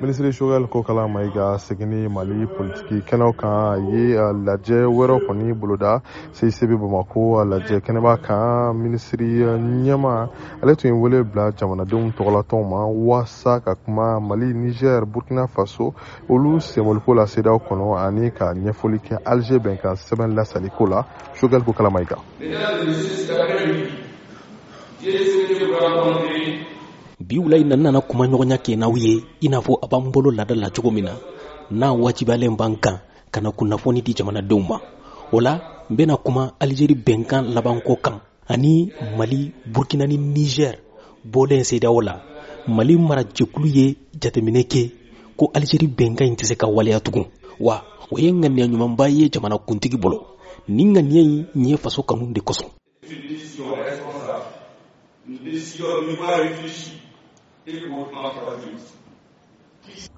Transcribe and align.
minisiri 0.00 0.32
shogal 0.32 0.64
ko 0.68 0.82
kala 0.82 1.08
ma 1.08 1.20
segini 1.58 2.08
mali 2.08 2.46
politiki 2.46 2.94
kɛnɛw 3.08 3.32
kan 3.36 3.50
a 3.50 3.76
ye 3.88 4.14
lajɛ 4.46 4.80
wɛrɛ 4.96 5.18
kɔni 5.26 5.54
boloda 5.56 6.02
cc 6.32 6.66
bamako 6.80 7.40
a 7.40 7.44
lajɛ 7.44 7.80
kɛnɛba 7.80 8.16
kan 8.22 8.74
minisiri 8.82 9.40
ɲɛma 9.44 10.28
ale 10.62 10.76
tun 10.76 10.90
ye 10.94 10.98
wele 11.00 11.22
bila 11.24 11.52
jamanadenw 11.52 12.10
tɔgɔlatɔw 12.12 12.64
ma 12.70 12.84
waasa 12.86 13.60
ka 13.64 13.74
kuma 13.74 14.20
mali 14.20 14.52
niger 14.52 15.06
burkina 15.06 15.46
faso 15.48 15.94
olu 16.28 16.60
senboliko 16.60 17.14
la 17.14 17.24
sedaw 17.26 17.56
kɔnɔ 17.58 17.96
ani 18.06 18.30
ka 18.32 18.52
ɲɛfɔli 18.52 18.98
kɛ 19.00 19.18
alger 19.26 19.58
bɛn 19.60 19.76
sɛbɛn 19.80 20.34
lasaliko 20.36 20.86
la 20.88 21.02
shogal 21.36 21.62
ko 21.64 21.72
kala 21.72 21.90
ma 21.90 22.00
i 22.00 22.04
biwula 27.30 27.56
i 27.56 27.64
na 27.70 27.76
nana 27.76 28.00
kuma 28.08 28.24
ɲɔgɔnya 28.30 28.56
kɛ 28.64 28.72
n'aw 28.80 28.94
ye 29.04 29.12
i 29.44 29.48
n'a 29.50 29.58
fɔ 29.66 29.72
a 29.82 29.86
b'an 29.90 30.04
bolo 30.12 30.30
lada 30.38 30.54
la 30.62 30.68
cogo 30.74 30.90
min 30.96 31.04
na 31.06 31.12
n'a 31.78 31.88
wajibiyalen 32.02 32.54
b'an 32.58 32.74
kan 32.84 32.96
ka 33.32 33.38
na 33.42 33.50
kunnafoni 33.58 34.00
di 34.06 34.12
jamanadenw 34.18 34.62
ma 34.68 34.76
o 35.34 35.40
la 35.46 35.52
n 35.54 35.92
bena 35.96 36.14
kuma 36.24 36.44
alizeri 36.62 36.94
bɛnkan 37.06 37.42
labanko 37.54 37.94
kan 38.04 38.16
ani 38.52 38.74
mali 39.18 39.40
burkina 39.74 40.04
ni 40.10 40.16
nigɛr 40.34 40.74
bɔlen 41.32 41.62
sedaw 41.70 41.96
la 42.06 42.14
mali 42.76 42.94
mara 43.08 43.22
jɛkulu 43.36 43.66
ye 43.76 43.86
jateminɛ 44.22 44.62
kɛ 44.72 44.82
ko 45.38 45.44
alizeri 45.56 45.86
bɛnkan 45.98 46.26
e 46.26 46.30
ɲi 46.30 46.36
tɛ 46.38 46.44
se 46.50 46.54
ka 46.60 46.66
waleya 46.76 46.98
tugun 47.04 47.26
wa 47.66 47.76
o 48.12 48.18
ye 48.22 48.30
ŋaniya 48.40 48.66
ɲumanba 48.70 49.04
ye 49.16 49.24
jamana 49.34 49.56
kuntigi 49.66 49.96
bolo 50.02 50.18
ni 50.68 50.84
ŋaniya 50.94 51.22
ɲi 51.28 51.36
nin 51.54 51.70
ye 51.70 51.76
faso 51.76 52.02
kanu 52.08 52.32
de 52.34 52.40
kosɔn 52.40 52.66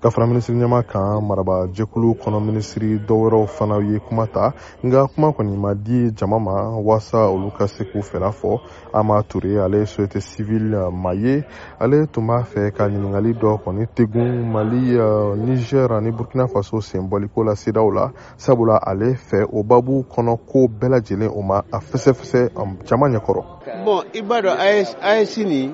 ka 0.00 0.10
fara 0.10 0.26
minisiri 0.26 0.56
ɲɛma 0.60 0.80
kan 0.92 1.22
maraba 1.28 1.54
jɛkulu 1.76 2.08
kɔnɔ 2.22 2.38
minisiri 2.46 2.90
wɛrɛw 3.08 3.46
fana 3.46 3.76
ye 3.90 3.98
kuma 4.00 4.26
ta 4.26 4.52
nga 4.84 5.00
kuma 5.12 5.32
kɔni 5.36 5.56
ma 5.56 5.74
di 5.74 6.10
jama 6.12 6.38
ma 6.38 6.52
waasa 6.86 7.28
olu 7.28 7.50
ka 7.50 7.66
se 7.68 7.84
k'u 7.84 8.00
fɛla 8.02 8.32
fɔ 8.40 8.60
ama 8.92 9.22
ture 9.22 9.62
ale 9.64 9.78
ye 9.78 9.86
civil 9.86 10.20
sivil 10.22 10.90
ma 10.90 11.12
ye 11.12 11.42
ale 11.78 12.06
tun 12.06 12.26
b'a 12.26 12.42
fɛ 12.42 12.72
ka 12.76 12.84
ɲiningali 12.88 13.34
dɔ 13.38 13.60
kɔni 13.62 13.86
tegun 13.94 14.50
mali 14.50 14.96
niger 15.44 15.92
ani 15.92 16.10
burkina 16.10 16.48
faso 16.48 16.80
senbɔliko 16.80 17.44
la 17.44 17.54
sedaw 17.54 17.90
la 17.94 18.10
sabula 18.38 18.76
ale 18.86 19.14
fɛ 19.14 19.46
o 19.52 19.62
babu 19.62 20.04
kɔnɔ 20.10 20.38
ko 20.46 20.68
bɛɛ 20.68 21.28
o 21.30 21.42
ma 21.42 21.58
a 21.72 21.78
fɛsɛfɛsɛ 21.80 22.50
jama 22.86 23.08
ɲɛkɔrɔ 23.08 23.44
bɔn 23.84 24.04
i 24.16 25.70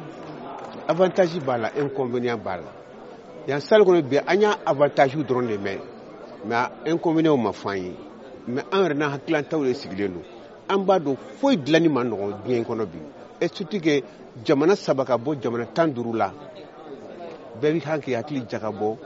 avantage 0.88 1.38
b'a 1.44 1.58
la 1.58 1.70
inconvénient 1.78 2.36
b'a 2.38 2.56
la 2.56 2.62
yan 3.46 3.60
sali 3.60 3.82
kɔnɔ 3.84 4.02
bi 4.02 4.16
an 4.26 4.40
y'a 4.40 4.58
avantage 4.66 5.16
dɔrɔn 5.16 5.46
de 5.48 5.56
mɛn 5.58 5.78
mɛ 6.48 6.70
inconvénient 6.90 7.36
ma 7.36 7.50
fɔ 7.52 7.68
an 7.70 7.76
ye 7.78 7.92
mɛ 8.48 8.60
an 8.72 8.82
yɛrɛ 8.84 8.94
n'an 8.96 9.10
hakilantaw 9.12 9.64
de 9.66 9.74
sigilen 9.74 10.12
don 10.14 10.22
an 10.68 10.78
b'a 10.86 10.98
dɔn 10.98 11.16
foyi 11.40 11.56
dilanni 11.58 11.88
ma 11.90 12.02
nɔgɔn 12.04 12.34
diɲɛ 12.44 12.64
kɔnɔ 12.66 12.86
bi 12.86 12.98
et 13.40 13.54
surtout 13.54 13.78
que 13.80 14.02
jamana 14.44 14.74
saba 14.76 15.04
ka 15.04 15.18
bɔ 15.18 15.38
jamana 15.42 15.66
tan 15.72 15.92
duuru 15.92 16.16
la 16.16 16.32
bɛɛ 17.60 17.72
bɛ 17.74 17.80
kan 17.82 18.00
k'i 18.00 18.12
hakili 18.14 18.44
jaga 18.48 18.70
bɔ 18.72 18.96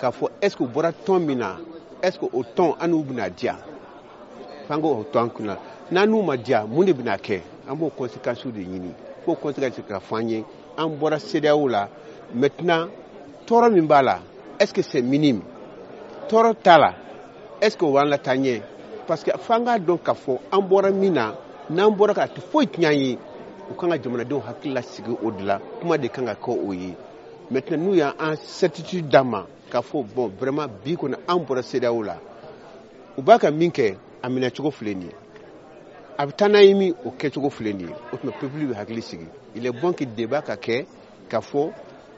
k'a 0.00 0.10
fɔ 0.12 0.30
est 0.42 0.50
ce 0.50 0.56
que 0.56 0.64
u 0.64 0.66
bɔra 0.68 0.90
tɔn 0.92 1.20
min 1.24 1.38
na 1.38 1.58
est 2.02 2.12
ce 2.14 2.18
que 2.18 2.24
o 2.26 2.42
tɔn 2.42 2.74
an 2.80 2.88
n'u 2.88 3.04
bɛna 3.04 3.30
diya 3.30 3.56
f'an 4.66 4.80
k'o 4.80 5.06
to 5.12 5.18
an 5.20 5.28
kunna 5.30 5.56
n'an 5.92 6.10
n'u 6.10 6.22
ma 6.24 6.34
diya 6.36 6.66
mun 6.66 6.84
de 6.84 6.92
bɛna 6.92 7.16
kɛ 7.20 7.40
an 7.70 7.76
b'o 7.76 7.88
conséquences 7.96 8.52
de 8.52 8.60
ɲini 8.62 8.90
fo 9.24 9.34
conséquences 9.36 9.84
ka 9.86 10.00
fɔ 10.00 10.16
an 10.20 10.28
ye 10.28 10.44
an 10.78 10.88
bɔra 11.00 11.18
sedeyaw 11.18 11.66
la 11.68 11.88
maintenant 12.34 12.88
tɔɔrɔ 13.46 13.72
min 13.72 13.86
b'a 13.86 14.02
la 14.02 14.18
est 14.60 14.66
ce 14.66 14.72
que 14.74 14.82
c'est 14.82 15.02
minime 15.02 15.42
tɔɔrɔ 16.28 16.54
t'a 16.62 16.78
la 16.78 16.94
est 17.60 17.70
ce 17.70 17.76
que 17.76 17.84
o 17.84 17.92
b'an 17.92 18.04
lata 18.06 18.32
ɲɛ 18.36 18.62
parce 19.06 19.24
que 19.24 19.30
f'an 19.38 19.64
k'a 19.64 19.78
dɔn 19.78 19.98
k'a 19.98 20.14
fɔ 20.14 20.38
an 20.52 20.60
bɔra 20.60 20.90
min 20.92 21.12
na 21.14 21.34
n'an 21.70 21.90
bɔra 21.96 22.14
k'a 22.14 22.26
tɛ 22.28 22.40
foyi 22.52 22.66
tiɲɛ 22.66 22.86
an 22.86 22.96
ye 23.00 23.18
u 23.70 23.74
kan 23.74 23.90
ka 23.90 23.98
jamanadenw 24.02 24.40
hakili 24.40 24.72
lasigi 24.74 25.12
o 25.22 25.30
de 25.30 25.44
la 25.44 25.58
kuma 25.80 25.98
de 25.98 26.08
kan 26.08 26.24
ka 26.26 26.34
kɛ 26.34 26.58
o 26.68 26.72
ye 26.72 26.94
maintenant 27.50 27.78
n'u 27.82 27.94
y'an 27.96 28.36
certitude 28.36 29.08
d'an 29.10 29.24
ma 29.26 29.44
k'a 29.70 29.80
fɔ 29.82 30.04
bon 30.14 30.30
vraiment 30.38 30.68
bi 30.84 30.94
kɔni 30.96 31.16
an 31.28 31.38
bɔra 31.44 31.62
sedeyaw 31.62 32.02
la 32.04 32.16
u 33.16 33.22
b'a 33.22 33.38
ka 33.38 33.50
min 33.50 33.70
kɛ 33.72 33.96
a 34.22 34.28
minɛcogo 34.28 34.70
filɛ 34.70 34.94
nin 34.96 35.02
ye 35.08 35.14
a 36.18 36.26
bɛ 36.26 36.32
taa 36.34 36.48
n'a 36.48 36.60
ye 36.62 36.74
min 36.74 36.94
o 37.04 37.10
kɛcogo 37.16 37.48
filɛ 37.48 37.72
nin 37.72 37.86
ye 37.88 37.94
o 38.12 38.16
tuma 38.16 38.32
pepulu 38.32 38.66
bɛ 38.72 38.74
hakili 38.74 39.02
sigi 39.02 39.26
il 39.54 39.64
est 39.66 39.70
bon 39.70 39.92
que 39.92 40.02
débat 40.04 40.42
ka 40.42 40.56
kɛ 40.56 40.84
ka 41.28 41.40
fɔ 41.40 41.70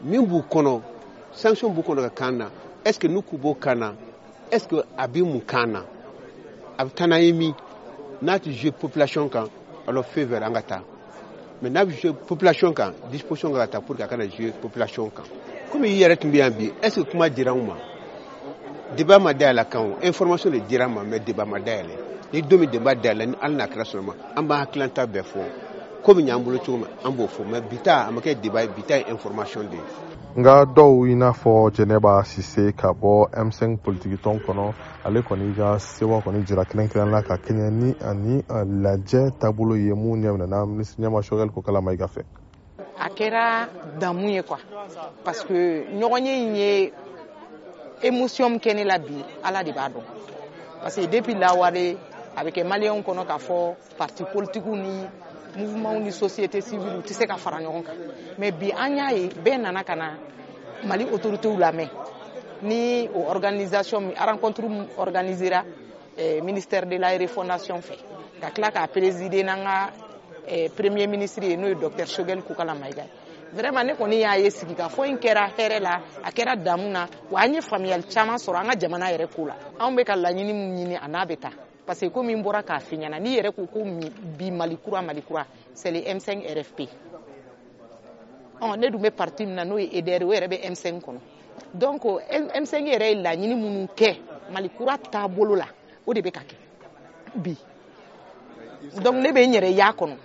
min 0.03 0.23
b'u 0.23 0.41
kɔnɔ 0.43 0.81
sanction 1.33 1.69
b'u 1.71 1.83
kɔnɔ 1.83 2.09
ka 2.09 2.11
kan 2.11 2.31
na 2.39 2.51
est 2.83 2.95
ce 2.95 2.99
que 2.99 3.09
n'u 3.09 3.21
k'u 3.21 3.37
b'o 3.37 3.55
kan 3.55 3.75
na 3.79 3.95
est 4.51 4.59
ce 4.61 4.69
que 4.69 4.77
a 4.97 5.07
bɛ 5.07 5.23
mun 5.23 5.41
kan 5.43 5.67
na 5.69 5.85
a 6.79 6.85
bɛ 6.87 6.91
taa 6.95 7.07
n'a 7.09 7.19
ye 7.21 7.31
min 7.35 7.53
n'a 8.23 8.39
tɛ 8.39 8.51
jouer 8.53 8.73
population 8.73 9.29
kan 9.29 9.45
alors 9.87 10.07
feu 10.07 10.25
vert 10.25 10.43
an 10.43 10.53
ka 10.55 10.63
taa 10.63 10.83
mais 11.61 11.69
n'a 11.69 11.85
bɛ 11.85 11.93
jouer 12.01 12.15
population 12.27 12.73
kan 12.73 12.93
disposition 13.11 13.53
ka 13.53 13.59
ka 13.59 13.67
taa 13.67 13.81
pour 13.83 13.97
que 13.97 14.03
a 14.03 14.09
kana 14.09 14.27
jouer 14.31 14.53
population 14.63 15.11
kan 15.11 15.25
komi 15.71 15.89
i 15.91 16.01
yɛrɛ 16.01 16.17
tun 16.19 16.31
bɛ 16.33 16.37
yan 16.39 16.51
bi 16.57 16.73
est 16.83 16.89
ce 16.89 17.01
que 17.01 17.11
kuma 17.11 17.29
dira 17.29 17.53
anw 17.53 17.67
ma 17.67 17.77
deba 18.97 19.19
ma 19.21 19.33
dayɛlɛ 19.33 19.65
kan 19.71 19.83
o 19.87 19.97
information 20.03 20.51
le 20.51 20.61
dira 20.67 20.89
ma 20.89 21.03
mɛ 21.05 21.25
deba 21.25 21.45
ma 21.47 21.59
dayɛlɛ 21.61 21.95
ni 22.33 22.43
don 22.43 22.59
min 22.61 22.69
deba 22.71 22.93
dayɛlɛ 22.95 23.27
ni 23.27 23.37
hali 23.41 23.55
n'a 23.55 23.67
kɛra 23.67 23.85
sɔrɔ 23.87 24.03
ma 24.03 24.15
an 24.35 24.43
b'an 24.47 24.59
hakilanta 24.67 25.07
bɛɛ 25.07 25.23
fɔ 25.23 25.41
komi 26.03 26.25
y'an 26.27 26.43
bolo 26.43 26.59
cogo 26.59 26.79
min 26.79 26.89
an 27.05 27.13
b'o 27.17 27.29
fɔ 27.29 27.43
mɛ 27.47 27.69
bi 27.71 27.77
ta 27.85 28.07
a 28.09 28.11
ma 28.13 28.21
kɛ 28.21 28.35
deba 28.43 28.63
ye 28.63 28.67
bi 28.75 28.83
ta 28.83 28.97
ye 28.97 29.05
information 29.09 29.63
de 29.71 29.77
ye. 29.77 29.83
nka 30.39 30.65
dɔw 30.75 31.07
i 31.09 31.15
n'a 31.15 31.31
fɔ 31.33 31.71
jɛnɛba 31.71 32.25
sise 32.27 32.73
ka 32.77 32.91
bɔ 32.93 33.31
m5 33.31 33.79
politiki 33.79 34.17
tɔn 34.19 34.43
kɔnɔ 34.45 34.73
ale 35.05 35.21
kɔni 35.23 35.55
ka 35.55 35.79
sewa 35.79 36.19
kɔni 36.21 36.45
jira 36.45 36.65
la 37.11 37.23
ka 37.23 37.37
kɛɲɛ 37.37 37.71
ni 37.71 37.95
ani 38.03 38.43
lajɛ 38.51 39.39
taabolo 39.39 39.77
ye 39.77 39.95
mun 39.95 40.21
ɲaminɛna 40.21 40.67
minisiri 40.67 41.05
ɲɛma 41.07 41.23
sɔgɛli 41.23 41.55
ko 41.55 41.63
kala 41.63 41.81
ma 41.81 41.93
i 41.93 41.97
ka 41.97 42.07
fɛ. 42.09 42.25
a 43.01 43.09
kɛra 43.09 43.99
damu 44.01 44.29
ye 44.29 44.43
kuwa 44.43 44.59
parce 45.25 45.45
que 45.45 45.87
ɲɔgɔn 45.95 46.27
ye 46.27 46.47
in 46.47 46.55
ye 46.57 46.93
émotion 48.03 48.49
min 48.51 48.59
kɛ 48.59 48.73
ne 48.75 48.85
la 48.85 48.99
bi 48.99 49.15
ala 49.45 49.63
de 49.63 49.73
b'a 49.73 49.89
dɔn 49.89 50.05
parce 50.83 50.97
que 50.97 51.07
depuis 51.07 51.35
lawale 51.35 51.97
a 52.37 52.43
bɛ 52.45 52.51
kɛ 52.53 52.63
maliyɛnw 52.65 53.03
kɔnɔ 53.05 53.25
k'a 53.27 53.39
fɔ 53.39 53.75
parti 53.99 54.25
politikiw 54.33 54.75
ni 54.77 55.05
mouvemantw 55.57 56.01
ni 56.03 56.11
société 56.13 56.61
civile 56.61 56.99
u 56.99 57.03
tɛ 57.03 57.13
se 57.13 57.27
ka 57.27 57.37
fara 57.37 57.59
ɲɔgɔn 57.61 57.83
kan 57.85 57.97
mais 58.39 58.53
bi 58.53 58.73
an 58.73 58.97
y'a 58.97 59.13
ye 59.13 59.29
bɛɛ 59.29 59.59
nana 59.61 59.85
ka 59.85 59.95
na 59.95 60.17
mali 60.85 61.05
autoritéw 61.05 61.57
lamɛn 61.59 61.89
ni 62.63 63.09
o 63.15 63.27
organisation 63.29 64.13
rencontre 64.17 64.65
organisera 64.97 65.65
eh, 66.17 66.41
ministère 66.41 66.87
de 66.87 66.97
la 66.99 67.11
refondation 67.19 67.77
fɛ 67.81 67.97
ka 68.41 68.51
tila 68.51 68.71
k'a 68.71 68.87
présider 68.89 69.45
n'an 69.45 69.63
ka 69.63 69.91
eh, 70.49 70.69
premier 70.75 71.07
ministre 71.07 71.45
ye 71.45 71.57
n'o 71.57 71.69
ye 71.69 71.75
docteur 71.75 72.07
shogel 72.07 72.43
kukala 72.43 72.75
maiga 72.75 73.05
vraiment 73.53 73.83
ne 73.83 73.95
kɔni 73.95 74.17
y'a 74.21 74.37
ye 74.39 74.51
sigi 74.51 74.75
ka 74.75 74.89
fɔ 74.89 75.09
in 75.09 75.17
kɛra 75.19 75.49
hɛrɛ 75.49 75.81
la 75.81 76.01
a 76.23 76.31
kɛra 76.31 76.57
damu 76.57 76.89
na 76.89 77.07
wa 77.31 77.41
an 77.41 77.55
ye 77.55 77.61
faamuyali 77.61 78.05
caman 78.13 78.37
sɔrɔ 78.39 78.61
an 78.61 78.69
ka 78.71 78.77
jamana 78.79 79.07
yɛrɛ 79.11 79.27
ko 79.35 79.43
la 79.47 79.57
anw 79.81 79.97
bɛ 79.97 80.05
ka 80.07 80.15
laɲini 80.17 80.53
min 80.55 80.75
ɲini 80.77 80.99
a 81.01 81.09
n'a 81.09 81.25
bɛ 81.27 81.37
taa 81.41 81.51
parce 81.87 82.01
que 82.01 82.07
komi 82.09 82.35
n 82.35 82.43
bɔra 82.45 82.63
k'a 82.63 82.79
fi 82.81 82.97
ɲɛna 82.97 83.21
n'i 83.21 83.39
yɛrɛ 83.41 83.53
ko 83.57 83.67
ko 83.67 83.81
bi 83.83 84.51
malikura 84.51 85.03
malikura 85.03 85.47
c'est 85.75 85.91
le 85.91 86.01
m5 86.01 86.45
rfp 86.49 86.81
ɔ 88.61 88.77
ne 88.79 88.89
dun 88.89 89.01
bɛ 89.03 89.11
parti 89.17 89.45
min 89.47 89.55
na 89.57 89.65
n'o 89.65 89.79
ye 89.79 89.91
edr 90.01 90.23
o 90.25 90.33
yɛrɛ 90.33 90.47
bɛ 90.49 90.63
m5 90.71 91.01
kɔnɔ 91.03 91.19
donc 91.75 92.03
m5 92.05 92.85
yɛrɛ 92.85 93.09
ye 93.09 93.15
laɲini 93.17 93.55
minnu 93.55 93.89
kɛ 93.97 94.17
malikura 94.53 94.97
taabolo 95.11 95.57
la 95.59 95.67
o 96.07 96.13
de 96.15 96.21
bɛ 96.23 96.31
ka 96.33 96.41
kɛ 96.43 97.35
bi 97.43 97.57
donc 99.03 99.17
ne 99.17 99.33
bɛ 99.33 99.43
n 99.47 99.53
yɛrɛ 99.55 99.71
y'a 99.75 99.93
kɔnɔ 99.93 100.19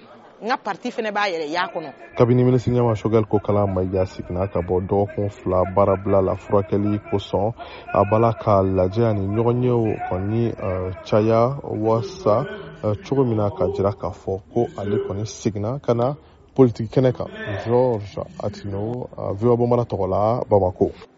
nka 0.43 0.57
parti 0.65 0.89
fɛnɛ 0.95 1.11
b'a 1.15 1.29
yɛrɛ 1.31 1.45
y'a 1.55 1.71
kɔnɔ 1.73 1.89
kabini 2.17 2.43
minisiri 2.43 2.75
ɲama 2.75 2.95
shogal 2.95 3.23
ko 3.27 3.39
kala 3.39 3.65
mayiga 3.67 4.05
sigina 4.05 4.47
ka 4.51 4.59
bɔ 4.61 4.81
dɔgɔkun 4.87 5.29
fila 5.31 5.63
baarabila 5.75 6.21
la 6.25 6.35
furakɛli 6.35 6.99
kosɔn 7.09 7.53
a 7.93 8.01
b'ala 8.03 8.31
k'a 8.41 8.61
lajɛ 8.77 9.03
ani 9.09 9.23
ɲɔgɔn 9.35 9.63
ye 9.63 9.71
kɔni 10.09 10.43
euh, 10.59 10.91
caya 11.05 11.55
wasa 11.63 12.45
euh, 12.83 12.95
cogo 13.07 13.23
min 13.23 13.37
na 13.37 13.49
ka 13.49 13.65
jira 13.73 13.91
k'a 13.95 14.11
fɔ 14.11 14.41
ko 14.53 14.67
ale 14.77 14.97
kɔni 15.07 15.23
sigina 15.25 15.79
ka 15.81 15.93
na 15.93 16.15
politiki 16.55 16.89
kɛnɛ 16.91 17.11
kan 17.15 17.27
george 17.65 18.15
atino 18.43 19.07
euh, 19.17 19.31
voa 19.33 19.55
bomara 19.55 19.85
tɔgɔla 19.87 20.43
bamako 20.49 21.14